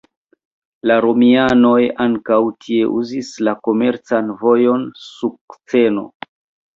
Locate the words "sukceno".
5.03-6.07